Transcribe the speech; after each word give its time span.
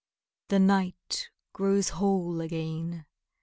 The 0.47 0.57
night 0.57 1.29
grows 1.53 1.89
whole 1.89 2.41
again.... 2.41 3.05